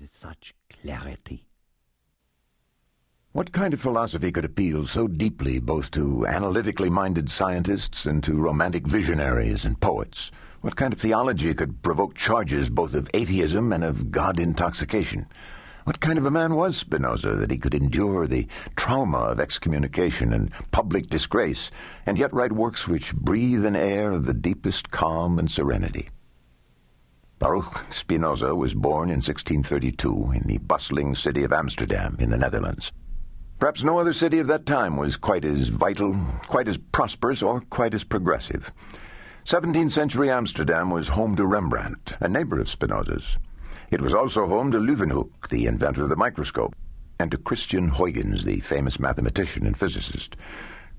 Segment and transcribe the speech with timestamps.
[0.00, 1.46] with such clarity.
[3.32, 8.34] What kind of philosophy could appeal so deeply both to analytically minded scientists and to
[8.34, 10.30] romantic visionaries and poets?
[10.62, 15.26] What kind of theology could provoke charges both of atheism and of God intoxication?
[15.84, 20.32] What kind of a man was Spinoza that he could endure the trauma of excommunication
[20.32, 21.70] and public disgrace,
[22.06, 26.08] and yet write works which breathe an air of the deepest calm and serenity?
[27.38, 32.92] Baruch Spinoza was born in 1632 in the bustling city of Amsterdam in the Netherlands.
[33.58, 36.14] Perhaps no other city of that time was quite as vital,
[36.46, 38.72] quite as prosperous, or quite as progressive.
[39.44, 43.36] 17th century Amsterdam was home to Rembrandt, a neighbor of Spinoza's.
[43.90, 46.74] It was also home to Leeuwenhoek, the inventor of the microscope,
[47.18, 50.36] and to Christian Huygens, the famous mathematician and physicist.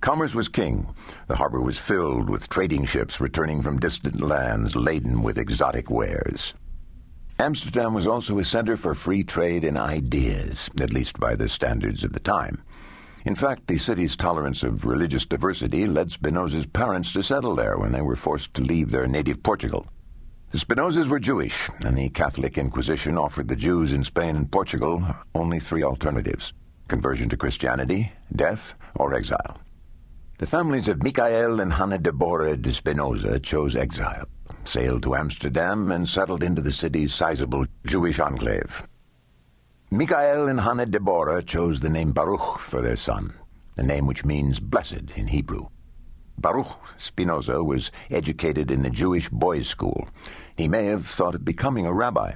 [0.05, 0.93] Commerce was king.
[1.25, 6.53] The harbor was filled with trading ships returning from distant lands laden with exotic wares.
[7.39, 12.03] Amsterdam was also a center for free trade in ideas, at least by the standards
[12.03, 12.61] of the time.
[13.25, 17.91] In fact, the city's tolerance of religious diversity led Spinoza's parents to settle there when
[17.91, 19.87] they were forced to leave their native Portugal.
[20.51, 25.03] The Spinozas were Jewish, and the Catholic Inquisition offered the Jews in Spain and Portugal
[25.33, 26.53] only three alternatives
[26.87, 29.59] conversion to Christianity, death, or exile.
[30.37, 34.25] The families of Michael and Hanna Deborah de Spinoza chose exile
[34.67, 38.87] sailed to Amsterdam, and settled into the city's sizable Jewish enclave.
[39.91, 43.33] Michael and Hannah Deborah chose the name Baruch for their son,
[43.77, 45.67] a name which means blessed in Hebrew.
[46.37, 50.07] Baruch Spinoza was educated in the Jewish boys' school.
[50.57, 52.33] He may have thought of becoming a rabbi.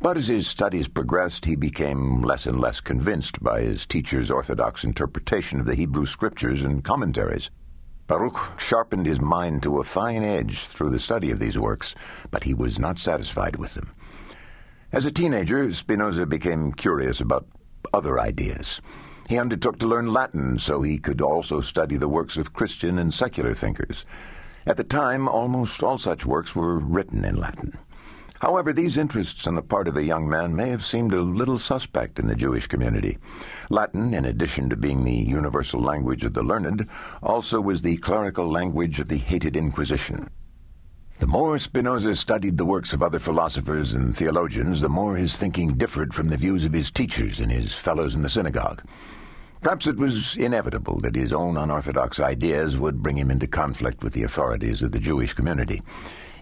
[0.00, 4.82] But as his studies progressed, he became less and less convinced by his teacher's orthodox
[4.82, 7.50] interpretation of the Hebrew scriptures and commentaries.
[8.08, 11.94] Baruch sharpened his mind to a fine edge through the study of these works,
[12.30, 13.92] but he was not satisfied with them.
[14.90, 17.46] As a teenager, Spinoza became curious about
[17.94, 18.80] other ideas.
[19.28, 23.12] He undertook to learn Latin so he could also study the works of Christian and
[23.12, 24.04] secular thinkers.
[24.66, 27.78] At the time, almost all such works were written in Latin.
[28.40, 31.60] However, these interests on the part of a young man may have seemed a little
[31.60, 33.18] suspect in the Jewish community.
[33.70, 36.88] Latin, in addition to being the universal language of the learned,
[37.22, 40.28] also was the clerical language of the hated Inquisition.
[41.22, 45.74] The more Spinoza studied the works of other philosophers and theologians, the more his thinking
[45.74, 48.82] differed from the views of his teachers and his fellows in the synagogue.
[49.60, 54.14] Perhaps it was inevitable that his own unorthodox ideas would bring him into conflict with
[54.14, 55.80] the authorities of the Jewish community.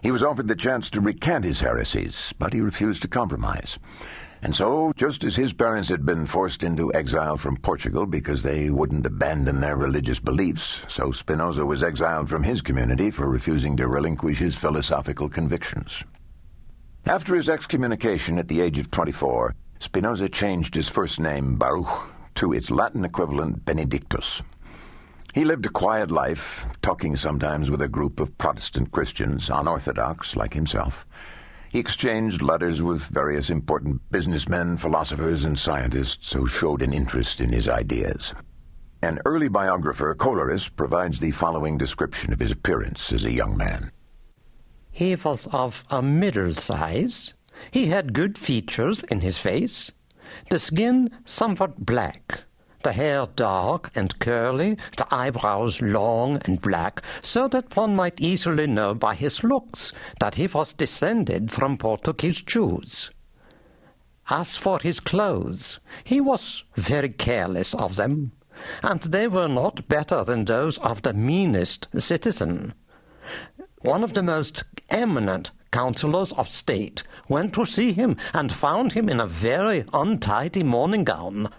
[0.01, 3.77] He was offered the chance to recant his heresies, but he refused to compromise.
[4.43, 8.71] And so, just as his parents had been forced into exile from Portugal because they
[8.71, 13.87] wouldn't abandon their religious beliefs, so Spinoza was exiled from his community for refusing to
[13.87, 16.03] relinquish his philosophical convictions.
[17.05, 22.53] After his excommunication at the age of 24, Spinoza changed his first name, Baruch, to
[22.53, 24.41] its Latin equivalent, Benedictus.
[25.33, 30.53] He lived a quiet life, talking sometimes with a group of Protestant Christians, unorthodox like
[30.53, 31.05] himself.
[31.71, 37.53] He exchanged letters with various important businessmen, philosophers, and scientists who showed an interest in
[37.53, 38.33] his ideas.
[39.01, 43.89] An early biographer, Colerus, provides the following description of his appearance as a young man.
[44.91, 47.33] He was of a middle size.
[47.71, 49.91] He had good features in his face,
[50.49, 52.43] the skin somewhat black,
[52.83, 58.67] the hair dark and curly, the eyebrows long and black, so that one might easily
[58.67, 63.11] know by his looks that he was descended from Portuguese Jews.
[64.29, 68.31] As for his clothes, he was very careless of them,
[68.81, 72.73] and they were not better than those of the meanest citizen.
[73.81, 79.09] One of the most eminent councillors of state went to see him and found him
[79.09, 81.49] in a very untidy morning gown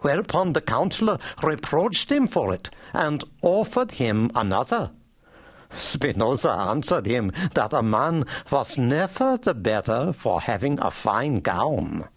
[0.00, 4.90] whereupon the councillor reproached him for it and offered him another.
[5.70, 12.08] Spinoza answered him that a man was never the better for having a fine gown.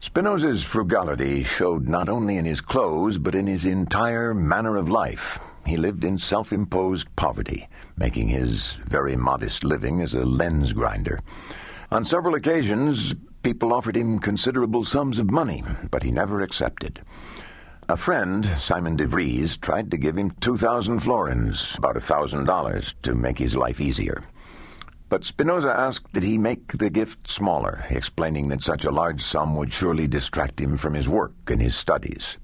[0.00, 5.38] Spinoza's frugality showed not only in his clothes, but in his entire manner of life.
[5.64, 11.20] He lived in self imposed poverty, making his very modest living as a lens grinder.
[11.90, 17.02] On several occasions, People offered him considerable sums of money, but he never accepted.
[17.90, 23.14] A friend, Simon de Vries, tried to give him 2,000 florins, about a $1,000, to
[23.14, 24.24] make his life easier.
[25.10, 29.54] But Spinoza asked that he make the gift smaller, explaining that such a large sum
[29.56, 32.38] would surely distract him from his work and his studies.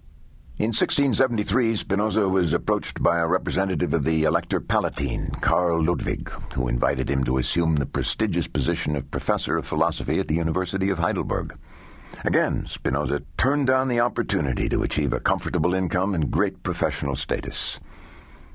[0.60, 6.68] In 1673, Spinoza was approached by a representative of the Elector Palatine, Karl Ludwig, who
[6.68, 10.98] invited him to assume the prestigious position of professor of philosophy at the University of
[10.98, 11.56] Heidelberg.
[12.26, 17.80] Again, Spinoza turned down the opportunity to achieve a comfortable income and great professional status.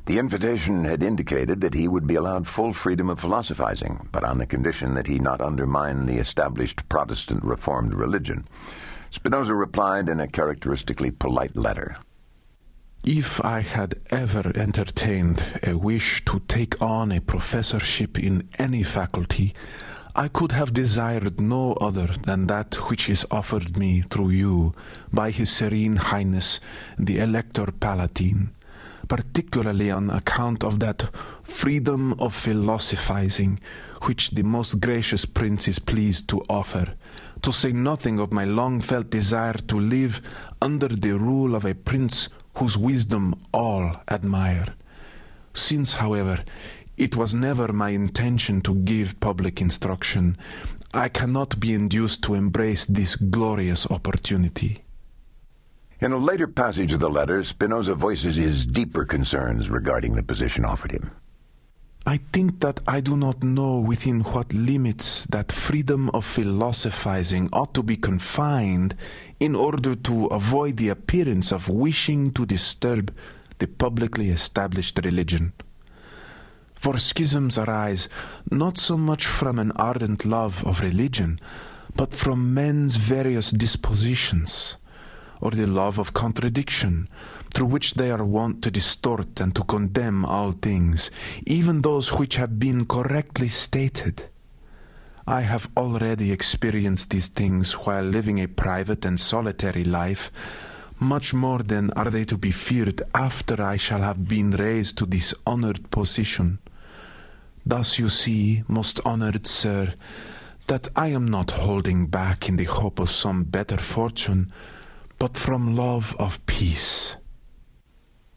[0.05, 4.37] The invitation had indicated that he would be allowed full freedom of philosophizing, but on
[4.37, 8.47] the condition that he not undermine the established Protestant Reformed religion.
[9.15, 11.95] Spinoza replied in a characteristically polite letter.
[13.05, 19.55] If I had ever entertained a wish to take on a professorship in any faculty,
[20.17, 24.73] I could have desired no other than that which is offered me through you
[25.13, 26.59] by His Serene Highness
[26.99, 28.54] the Elector Palatine,
[29.07, 31.09] particularly on account of that
[31.43, 33.59] freedom of philosophizing
[34.03, 36.95] which the most gracious Prince is pleased to offer
[37.41, 40.21] to say nothing of my long felt desire to live
[40.61, 44.73] under the rule of a prince whose wisdom all admire.
[45.53, 46.43] Since, however,
[46.97, 50.37] it was never my intention to give public instruction,
[50.93, 54.84] I cannot be induced to embrace this glorious opportunity.
[56.01, 60.65] In a later passage of the letter, Spinoza voices his deeper concerns regarding the position
[60.65, 61.11] offered him.
[62.05, 67.73] I think that I do not know within what limits that freedom of philosophizing ought
[67.73, 68.95] to be confined
[69.39, 73.11] in order to avoid the appearance of wishing to disturb
[73.57, 75.53] the publicly established religion.
[76.75, 78.09] For schisms arise
[78.51, 81.39] not so much from an ardent love of religion,
[81.95, 84.75] but from men's various dispositions,
[85.41, 87.07] or the love of contradiction,
[87.53, 91.11] through which they are wont to distort and to condemn all things,
[91.45, 94.29] even those which have been correctly stated.
[95.27, 100.31] I have already experienced these things while living a private and solitary life.
[100.99, 105.05] Much more then are they to be feared after I shall have been raised to
[105.05, 106.59] this honored position.
[107.65, 109.95] Thus you see, most honored sir,
[110.67, 114.51] that I am not holding back in the hope of some better fortune,
[115.19, 117.15] but from love of peace.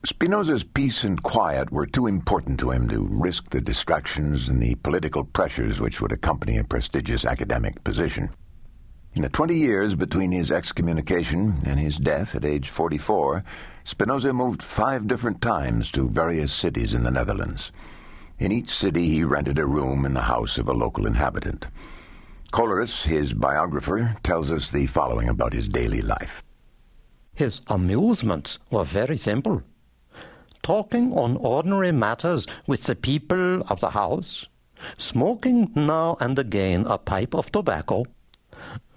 [0.04, 4.76] Spinoza's peace and quiet were too important to him to risk the distractions and the
[4.76, 8.30] political pressures which would accompany a prestigious academic position.
[9.14, 13.42] In the twenty years between his excommunication and his death at age 44,
[13.82, 17.72] Spinoza moved five different times to various cities in the Netherlands.
[18.38, 21.66] In each city, he rented a room in the house of a local inhabitant.
[22.52, 26.44] Colerus, his biographer, tells us the following about his daily life.
[27.38, 29.62] His amusements were very simple
[30.64, 34.46] talking on ordinary matters with the people of the house,
[34.98, 38.04] smoking now and again a pipe of tobacco,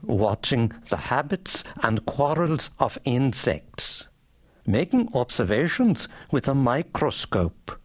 [0.02, 4.08] watching the habits and quarrels of insects,
[4.66, 7.80] making observations with a microscope.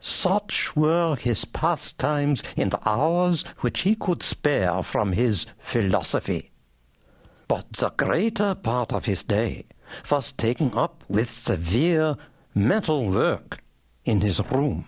[0.00, 6.51] Such were his pastimes in the hours which he could spare from his philosophy.
[7.52, 9.66] But the greater part of his day
[10.10, 12.16] was taken up with severe
[12.54, 13.62] mental work
[14.06, 14.86] in his room.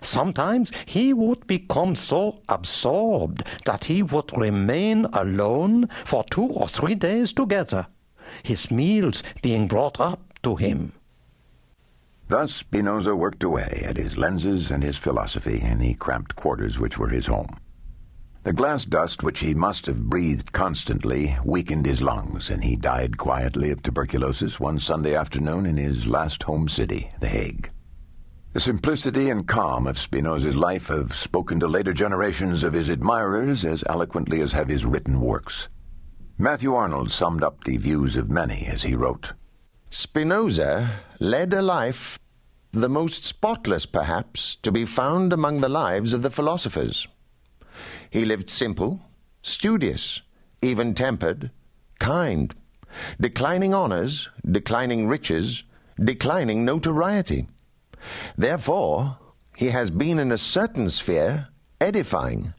[0.00, 6.94] Sometimes he would become so absorbed that he would remain alone for two or three
[6.94, 7.88] days together,
[8.44, 10.92] his meals being brought up to him.
[12.28, 16.98] Thus Spinoza worked away at his lenses and his philosophy in the cramped quarters which
[16.98, 17.58] were his home.
[18.42, 23.18] The glass dust which he must have breathed constantly weakened his lungs, and he died
[23.18, 27.70] quietly of tuberculosis one Sunday afternoon in his last home city, The Hague.
[28.54, 33.66] The simplicity and calm of Spinoza's life have spoken to later generations of his admirers
[33.66, 35.68] as eloquently as have his written works.
[36.38, 39.34] Matthew Arnold summed up the views of many as he wrote
[39.90, 42.18] Spinoza led a life
[42.72, 47.06] the most spotless, perhaps, to be found among the lives of the philosophers.
[48.10, 49.00] He lived simple,
[49.42, 50.22] studious,
[50.62, 51.50] even tempered,
[51.98, 52.54] kind,
[53.20, 55.62] declining honors, declining riches,
[56.02, 57.46] declining notoriety.
[58.36, 59.18] Therefore,
[59.56, 61.48] he has been in a certain sphere
[61.80, 62.52] edifying,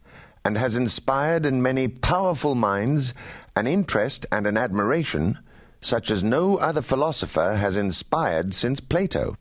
[0.43, 3.13] and has inspired in many powerful minds
[3.55, 5.38] an interest and an admiration
[5.81, 9.36] such as no other philosopher has inspired since Plato.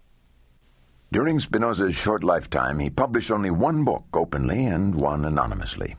[1.12, 5.96] During Spinoza's short lifetime, he published only one book openly and one anonymously.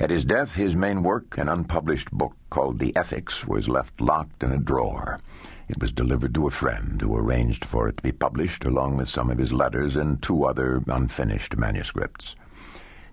[0.00, 4.42] At his death, his main work, an unpublished book called The Ethics, was left locked
[4.42, 5.20] in a drawer.
[5.68, 9.08] It was delivered to a friend who arranged for it to be published along with
[9.08, 12.34] some of his letters and two other unfinished manuscripts.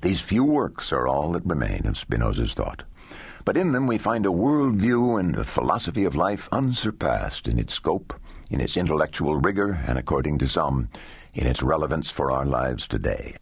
[0.02, 2.86] These few works are all that remain of Spinoza's thought.
[3.46, 7.60] But in them we find a world view and a philosophy of life unsurpassed in
[7.60, 8.14] its scope,
[8.50, 10.90] in its intellectual rigor and, according to some,
[11.34, 13.36] in its relevance for our lives today.